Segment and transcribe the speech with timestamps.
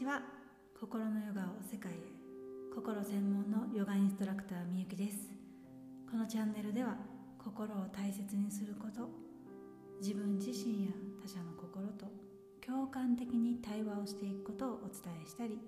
[0.00, 0.22] ちは。
[0.80, 1.94] 心のヨガを世界へ。
[2.74, 5.28] 心専門のヨガインストラクターみゆきです。
[6.10, 6.96] このチャンネルでは
[7.36, 9.10] 心を大切にすること
[10.00, 12.06] 自分自身や他者の心と
[12.66, 15.58] 共感的に対話をしていくことをお伝えしたり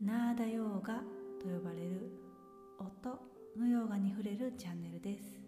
[0.00, 0.94] ナーダヨーガ
[1.38, 2.10] と呼ばれる
[2.78, 3.20] 音
[3.60, 5.43] のヨガに触れるチャンネルです。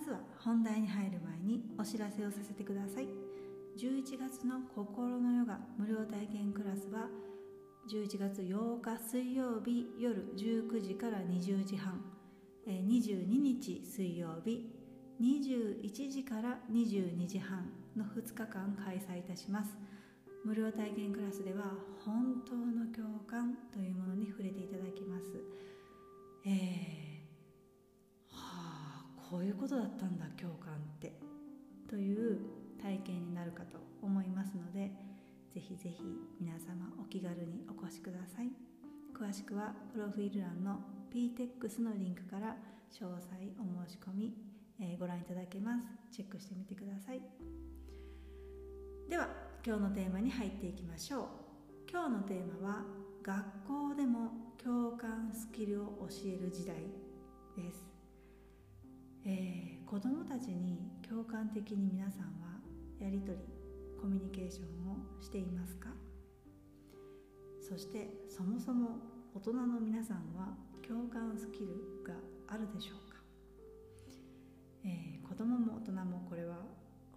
[0.00, 3.08] まずは本題に入る前にお知らせをさせてください。
[3.76, 7.06] 11月の心のヨガ無料体験クラスは
[7.86, 12.02] 11月8日水曜日夜19時から20時半。
[12.66, 14.72] 22日水曜日
[15.20, 19.76] 21時から22時半の2日間開催いたします。
[20.46, 21.74] 無料体験クラスでは
[22.06, 25.26] 本当の共感というものに触れていただきます。
[26.46, 26.79] え、
[29.60, 31.12] ことだったんだ共感って。
[31.88, 32.38] という
[32.80, 34.92] 体験になるかと思いますので
[35.52, 36.02] ぜひぜひ
[36.40, 38.50] 皆様お気軽にお越しください。
[39.12, 40.80] 詳しくはプロフィール欄の
[41.12, 42.56] PTEX のリンクから
[42.90, 44.34] 詳細お申し込み、
[44.80, 45.84] えー、ご覧いただけます。
[46.10, 47.20] チェックしてみてください。
[49.08, 49.28] では
[49.66, 51.26] 今日のテーマに入っていきましょう。
[51.90, 52.84] 今日のテーマは
[53.22, 54.30] 学校でも
[54.62, 56.76] 共感スキルを教える時代
[57.56, 57.89] です、
[59.24, 62.60] えー、子どもたちに共感的に皆さんは
[62.98, 63.44] やり取り
[64.00, 65.90] コミュニケーションをしていますか？
[67.60, 68.98] そしてそもそも
[69.34, 70.56] 大人の皆さんは
[70.86, 72.14] 共感スキルが
[72.48, 73.18] あるでしょうか、
[74.84, 76.56] えー、子供も大人もこれは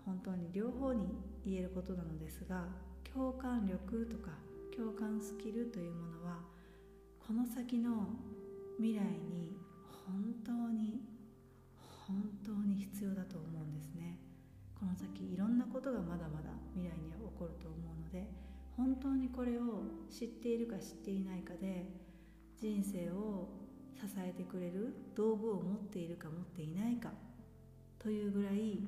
[0.06, 1.08] 本当に両方に
[1.46, 2.66] 言えることなのですが
[3.14, 4.32] 共感力とか
[4.76, 6.40] 共感スキルというものは
[7.26, 8.10] この先の
[8.78, 9.56] 未来に
[10.06, 11.00] 本当に
[12.14, 14.20] 本当に必要だと思うんですね。
[14.80, 18.30] この先いろんなことがまだまだ未来には起こると思うので
[18.76, 21.88] 本当にこれを知っているか知っていないかで
[22.60, 23.48] 人生を
[23.96, 27.12] 支えてくれる道具を持っているか持っていないか
[27.98, 28.80] というぐらい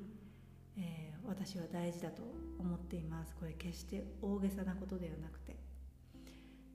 [0.78, 2.22] えー、私は大事だと
[2.58, 3.34] 思っています。
[3.36, 5.56] これ決して大げさなことではなくて。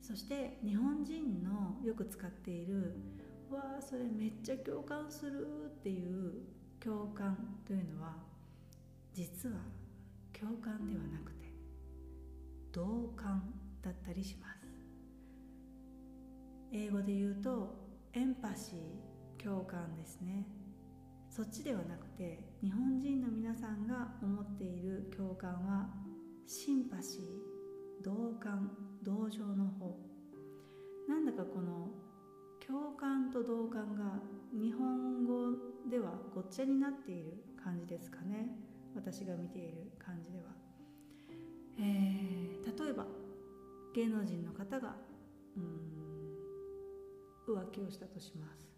[0.02, 2.96] そして日本人のよく使っている
[3.52, 5.46] 「わあそれめっちゃ共感する」
[5.80, 6.44] っていう
[6.80, 8.16] 共感というのは
[9.14, 9.58] 実は
[10.32, 11.54] 共感ではなくて
[12.72, 14.62] 同感だったりします。
[16.72, 17.76] 英語で言うと
[18.14, 20.48] エンパシー共感ですね。
[21.30, 25.90] そっちではなくて日本人の皆さんが思っている共感は
[26.48, 28.72] シンパシー同感
[29.04, 29.98] 同情の方。
[31.08, 31.92] なんだかこの
[32.66, 34.20] 共感と同感が
[34.54, 35.52] 日本語
[35.90, 38.50] ではごっちゃになっている感じですかね。
[38.96, 40.46] 私が見ている感じでは、
[41.80, 43.06] えー、例えば
[43.96, 44.96] 芸能人の方が
[45.58, 48.72] うん浮気をしたとします。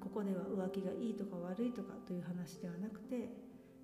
[0.00, 3.28] ここでは浮気がいいとか悪いとかという話ではなくて、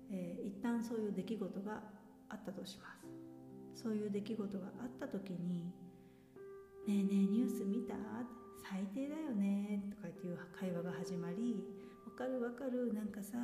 [0.09, 1.83] えー、一旦そういう出来事が
[2.29, 2.87] あったとしま
[3.75, 3.81] す。
[3.83, 5.73] そういう出来事があった時に
[6.87, 7.95] 「ねえねえニュース見た?」
[8.69, 11.63] 最低だよねとかっていう会話が始まり
[12.05, 13.37] 「わかるわかるなんかさ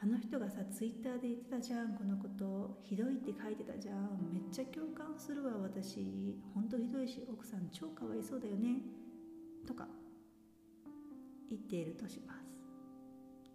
[0.00, 6.38] あの人がさツイッターで言ってたじゃんこのことひどいって書いてたじゃんめっちゃ共感するわ私。
[6.54, 8.82] ほんとひどいし奥さん超かわいそうだよね」
[9.66, 9.88] とか
[11.48, 12.44] 言っているとします。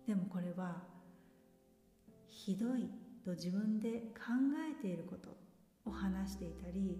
[0.07, 0.83] でもこれは
[2.27, 2.89] ひどい
[3.23, 4.31] と自分で考
[4.71, 5.37] えていること
[5.85, 6.97] を話していたり、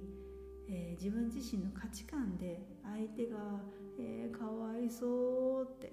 [0.68, 3.62] えー、自分自身の価値観で相手が
[4.00, 5.92] 「えー、かわいそう」って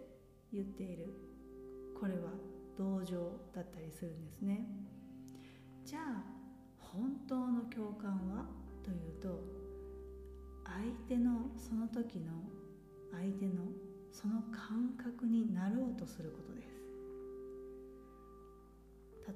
[0.52, 1.12] 言っている。
[1.98, 2.30] これは
[2.76, 3.16] 同情
[3.54, 4.66] だったりするんですね。
[5.84, 6.22] じゃあ
[6.78, 8.46] 本当の共感は？
[8.84, 9.42] というと
[10.64, 10.76] 相
[11.08, 12.32] 手のその時の
[13.10, 13.64] 相手の
[14.12, 16.68] その感覚になろうとすることです。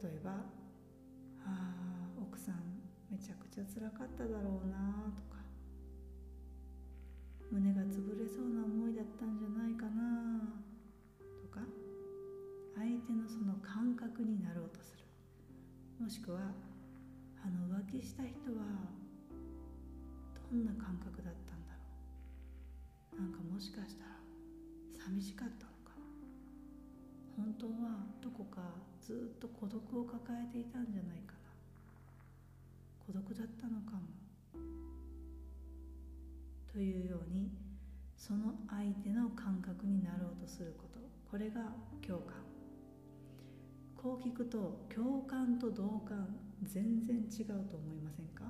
[0.04, 0.44] 例えば
[1.44, 1.74] 「あ
[2.20, 2.56] 奥さん
[3.10, 5.39] めちゃくちゃ辛かっただろうな」とか
[7.50, 10.40] 「胸が潰れそうな思いだったんじゃないかな」
[11.42, 11.60] とか
[12.76, 15.04] 相手のその感覚になろうとする。
[15.98, 16.54] もしくは
[17.44, 18.64] あの浮気した人は
[20.50, 21.80] どんな感覚だったんだろ
[23.18, 23.20] う。
[23.20, 24.10] なんかもしかしたら
[24.94, 25.92] 寂しかったのか。
[27.36, 28.62] 本当はどこか
[29.00, 31.38] ずっと孤独を抱えていたんじゃないかな。
[33.06, 34.19] 孤独だったのかも。
[36.72, 37.50] というように
[38.16, 41.00] その相手の感覚になろうとすること。
[41.30, 41.72] これが
[42.06, 42.36] 共感。
[43.96, 48.44] こう聞くと共感と同感全然違うと思いませんか？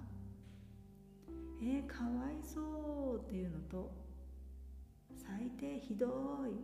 [1.62, 3.90] えー、かわいそうっていうのと
[5.14, 6.06] 最低ひど
[6.46, 6.54] い。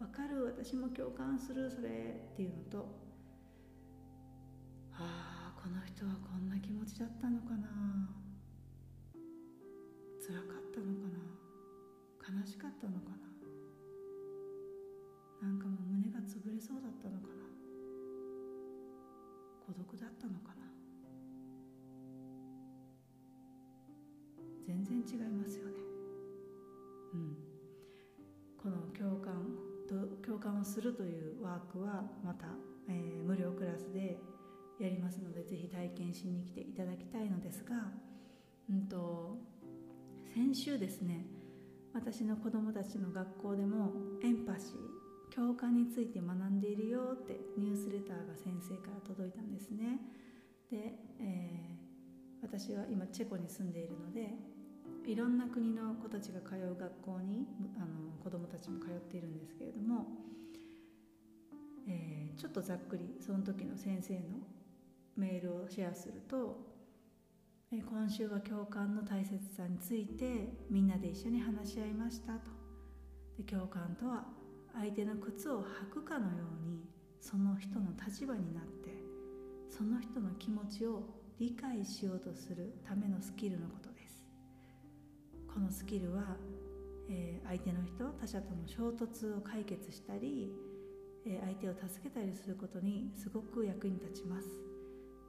[0.00, 0.44] わかる。
[0.44, 1.88] 私も共感するそれ
[2.32, 2.86] っていうのと
[4.92, 8.21] ああこの人はこんな気持ちだったのかな。
[10.22, 12.38] 辛かったのかな？
[12.38, 13.10] 悲しかったのか
[15.42, 15.48] な？
[15.48, 17.42] なんかもう胸が潰れそうだったのかな？
[19.66, 20.62] 孤独だったのかな？
[24.64, 25.72] 全然違いますよね。
[27.14, 27.36] うん。
[28.62, 29.58] この共感
[30.24, 32.46] 共感をするというワークはまた、
[32.88, 34.20] えー、無料クラスで
[34.78, 37.90] やりますのでぜひ体験しに来ていただきたいのですが、
[38.70, 39.36] うんと、
[40.34, 41.26] 先週ですね
[41.92, 43.92] 私の子どもたちの学校でも
[44.22, 49.98] エンパシー共感について学んでいるよってニュースレターが先生から届いたんですね。
[50.70, 54.34] で、えー、私は今チェコに住んでいるので
[55.06, 57.46] いろんな国の子たちが通う学校に
[57.76, 60.06] あの子どもたちも通っているんですけれども、
[61.86, 64.20] えー、ちょっとざっくりその時の先生の
[65.14, 66.71] メールをシェアすると、
[67.80, 72.50] 今週は共感の大切さについてみんなで一緒に話し合いましたと。
[73.38, 74.26] で共感とは
[74.74, 76.84] 相手の靴を履くかのように
[77.20, 78.90] その人の立場になって
[79.70, 81.02] その人の気持ちを
[81.38, 84.24] 理解しようとするためのスキルのことです。
[85.52, 86.36] このスキルは
[87.08, 90.50] えー、相手の人他者との衝突を解決したり、
[91.26, 94.71] えー、相手を助けたりすることにすごく役に立ちます。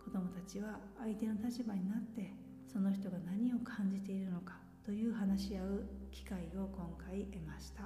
[0.04, 2.34] 子どもたちは相手の立場になって
[2.72, 7.84] その人が何を感じているのかという話し合う機会を今回得ました。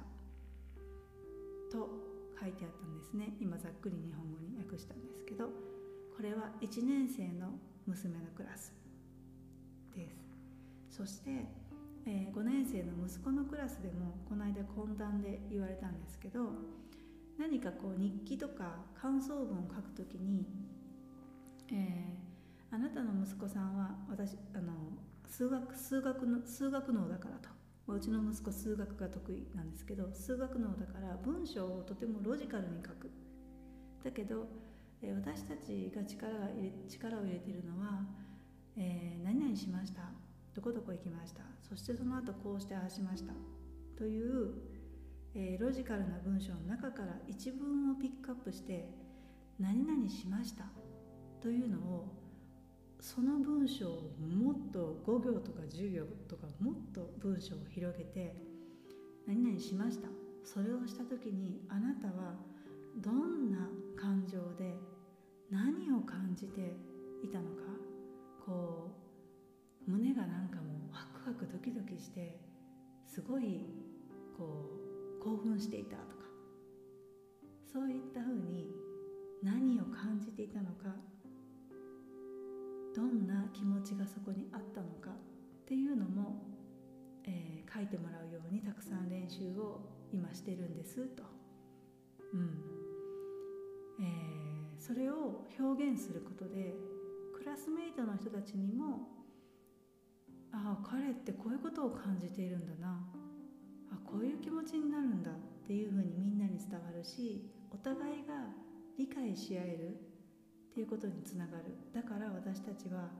[1.70, 1.88] と
[2.40, 3.34] 書いてあったんですね。
[3.40, 5.46] 今ざっくり日本語に訳したんですけど
[6.16, 7.52] これは1年生の
[7.86, 8.72] 娘のクラス
[9.94, 10.96] です。
[10.96, 11.46] そして
[12.10, 16.40] えー、5年生の息子のクラスでもこの間懇談で言われたんですけど
[17.38, 20.44] 何かこう日記とか感想文を書くときに、
[21.72, 24.72] えー、あなたの息子さんは私あの
[25.26, 27.48] 数学数学の数学脳だからと
[27.92, 33.10] うちの息子数学が得意なんですけど数学脳だから文章をとてもロジカルに書く。
[34.04, 34.46] だけど、
[35.02, 38.06] えー、私たちが力が入れ力を入れているのは、
[38.76, 40.02] えー、何々しました
[40.54, 43.32] どこどこ行きましたそしてその後こうしてああしました
[43.96, 44.54] という、
[45.34, 48.88] えー、ロジカルな文章の中から一文をピックアップして
[49.58, 50.64] 何々しました
[51.40, 52.08] というのを
[53.00, 58.34] その文章をもっと5行とか10行とかもっと文章を広げて
[59.26, 60.08] 何々しました。
[60.44, 62.34] それをした時にあなたは
[62.96, 64.74] どんな感情で
[65.50, 66.72] 何を感じて
[67.22, 67.62] いたのか。
[68.44, 68.90] こ
[69.86, 72.40] う胸がなんかもうワクワクドキドキして
[73.06, 73.66] すごい
[74.36, 74.70] こ
[75.20, 76.24] う興奮していたとか。
[77.70, 78.70] そういったふうに
[79.42, 80.96] 何を感じていたのか。
[82.98, 85.14] どんな気持ちがそこにあったのかっ
[85.64, 86.42] ていうのも、
[87.24, 91.22] えー、書いてもらうようにたくさん練習を今してるんですと。
[92.34, 92.60] うん
[94.00, 96.74] えー、それを表現することで
[97.32, 99.08] クラスメイトの人たちにも
[100.50, 102.98] ああ彼ってこういうことを感じているんだな
[103.92, 105.34] あこういう気持ちになるんだっ
[105.68, 108.34] ていうふうにみんなに伝わるしお互いが
[108.98, 110.07] 理解し合える
[110.70, 111.64] っていうことにつながる。
[111.92, 113.10] だから私たちは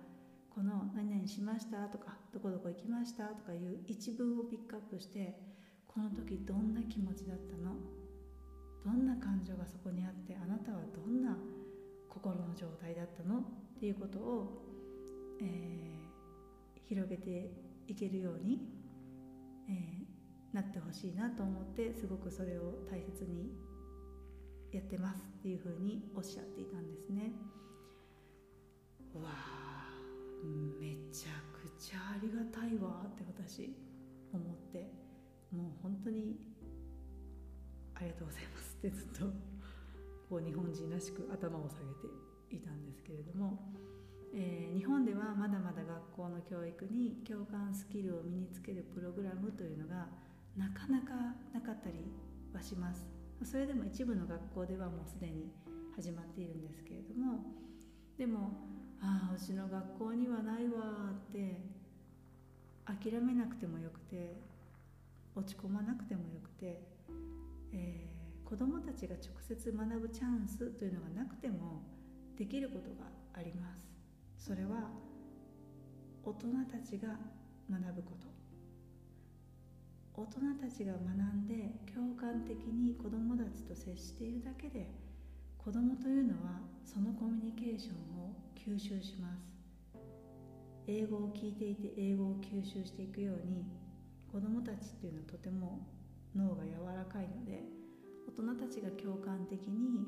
[0.51, 5.39] この「何々しました」とか「どこどこ行きました」とかいう一文をピックアップして
[5.87, 7.77] この時どんな気持ちだったの
[8.85, 11.37] どんな感情がそこにあってあなたはどんな
[12.09, 13.41] 心の状態だったの？
[13.41, 13.43] っ
[13.79, 15.89] ていうことを、えー
[16.89, 17.51] 広げて
[17.87, 18.61] いけるように、
[19.69, 23.53] えー、なってほしいなと思ってすごくそれを大切に
[24.73, 27.33] やってますっていうふうにおっしゃっていたんですね。
[29.15, 29.89] わあ
[30.81, 33.75] めちゃくちゃありがたいわって私
[34.33, 34.93] 思って
[35.51, 36.37] もう本当に
[37.95, 39.27] ありがとうございますってずっと
[40.29, 43.59] こう日本人らしく頭を下げていたんですけれども
[44.35, 50.07] えー、日本ではまだまだ学校の教育に共感スキルを身につけるプログラムというのが
[50.57, 51.15] なかなか
[51.55, 52.13] なかったり
[52.53, 53.07] はします
[53.45, 55.51] それでも一部の学校ではもうすでに
[55.97, 57.39] 始まっているんですけれども、
[58.17, 58.53] でも
[59.01, 61.61] ああうちの学校にはないわって
[62.85, 64.41] 諦めなくてもよくて
[65.35, 66.83] 落ち込まなくてもよくて、
[67.73, 71.83] えー、子どもたちが直接学ぶチャンスというのがなくても
[72.37, 74.47] できることがあります。
[74.47, 74.91] それは
[76.25, 77.09] 大人たちが
[77.71, 78.28] 学ぶこと。
[80.19, 84.91] 大人たちが学んで共感的に子どもたちと接しているだけで
[85.57, 89.47] 子どもというのはそのコミュニケーションを吸収します
[90.89, 93.63] 英語を聞いていて英語を吸収していくように
[94.33, 95.87] 子どもたちっていうのはとても
[96.35, 97.63] 脳が柔らかいので
[98.27, 100.03] 大人たちが共感的に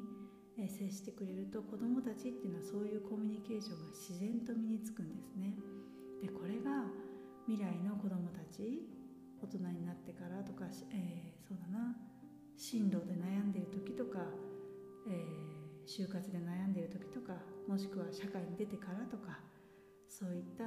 [0.66, 5.54] 接してくれると子どもたちっていうのはそういうコミュニケーションが自然と身につくんですね。
[6.20, 6.90] でこれが
[7.46, 8.82] 未来の子どもたち
[9.42, 11.96] 大人になってからとか、えー、そうだな。
[12.56, 14.18] 進路で悩んでいる時とか、
[15.08, 17.32] えー、就活で悩んでいる時とか
[17.66, 19.38] もしくは社会に出てからとか
[20.08, 20.64] そういった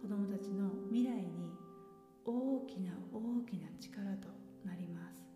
[0.00, 1.50] 子どもたちの未来に
[2.24, 4.28] 大きな大きな力と
[4.64, 5.26] なります。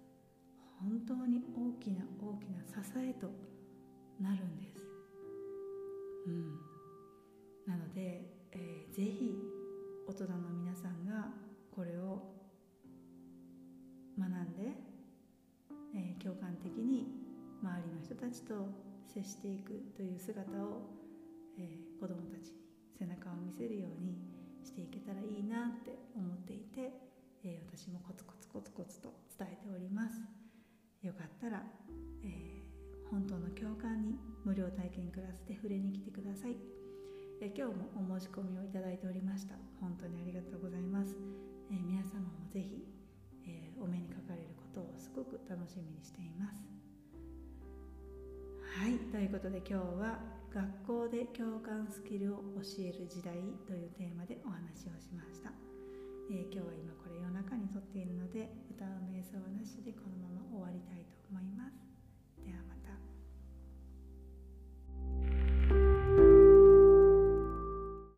[0.79, 3.29] 本当に大きな大きな支えと
[4.21, 4.85] なるんです。
[6.27, 6.61] うん。
[7.67, 9.35] なので、えー、ぜひ
[10.07, 11.31] 大人の皆さんが
[11.75, 12.36] これを
[14.19, 14.73] 学んで、
[15.95, 17.07] えー、共感的に
[17.63, 18.69] 周りの人たちと
[19.07, 20.89] 接していくという姿を、
[21.59, 22.67] えー、子どもたちに
[22.99, 24.17] 背中を見せるように
[24.65, 26.93] していけたらいいなって思っていて、
[27.45, 30.21] えー、私もコツコツコツコツと伝えております。
[31.03, 31.63] よかったら、
[32.25, 36.57] えー、本当の共感に無料体験クラスで触れに来てください、
[37.41, 39.55] えー、今日もお申し込みをいただいておりました。
[39.81, 41.17] 本当にありがとうございます、
[41.71, 42.96] え皆様もぜひ
[43.47, 46.77] えー、お目にかかれることをすごく楽しみにしています。
[48.77, 50.21] はいということで今日は
[50.53, 55.51] 「学校で共感スキルを教える時代」というテーマでお話をしました。
[56.29, 61.79] えー、今日は今これ夜中に撮っているので歌う瞑想はなしでこのまま終わりたいと思います。
[62.45, 62.76] ではまた。